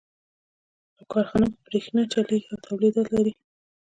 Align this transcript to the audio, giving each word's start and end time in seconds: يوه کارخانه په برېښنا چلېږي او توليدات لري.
يوه 0.97 1.05
کارخانه 1.13 1.47
په 1.51 1.59
برېښنا 1.67 2.01
چلېږي 2.13 2.47
او 2.51 2.57
توليدات 2.65 3.07
لري. 3.15 3.33